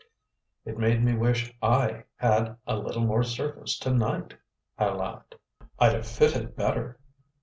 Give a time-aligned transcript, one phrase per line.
[0.65, 4.33] "It made me wish I had a little more surface to night,"
[4.75, 5.35] I laughed.
[5.77, 6.97] "I'd have fitted better.